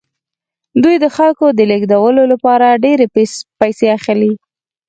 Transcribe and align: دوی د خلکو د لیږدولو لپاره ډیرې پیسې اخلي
دوی 0.83 0.95
د 1.03 1.05
خلکو 1.15 1.45
د 1.57 1.59
لیږدولو 1.71 2.23
لپاره 2.31 2.79
ډیرې 2.83 3.07
پیسې 3.59 3.87
اخلي 3.97 4.33